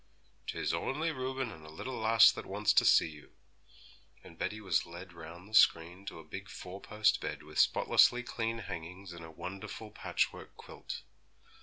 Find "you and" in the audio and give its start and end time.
3.11-4.35